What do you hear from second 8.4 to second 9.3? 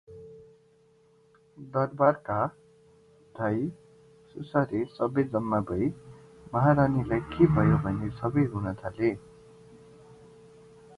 रुन थाले।